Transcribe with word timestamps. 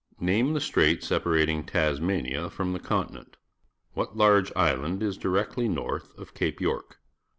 Name 0.19 0.53
the 0.55 0.59
strait 0.61 1.03
separating 1.03 1.63
Tnsmania 1.63 2.49
from 2.49 2.73
the 2.73 2.79
continent. 2.79 3.37
What 3.93 4.17
large 4.17 4.51
island 4.55 5.03
is 5.03 5.15
directly 5.15 5.67
north 5.69 6.17
of 6.17 6.33
Cape 6.33 6.59
York? 6.59 6.97